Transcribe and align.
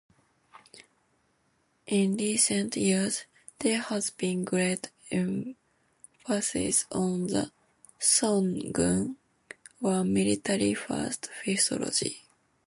In 1.85 2.17
recent 2.17 2.75
years, 2.75 3.25
there 3.59 3.81
has 3.81 4.09
been 4.09 4.43
great 4.43 4.89
emphasis 5.11 6.85
on 6.91 7.27
the 7.27 7.51
"Songun" 7.99 9.17
or 9.79 10.03
"military-first" 10.03 11.27
philosophy. 11.45 12.23